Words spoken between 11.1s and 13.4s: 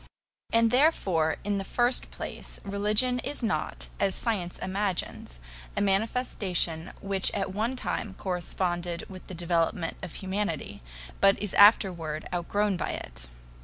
but is afterward outgrown by it.